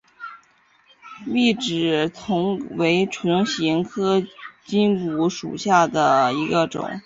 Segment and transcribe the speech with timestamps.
[1.27, 4.19] 痢止蒿为唇形科
[4.65, 6.99] 筋骨草属下的一个种。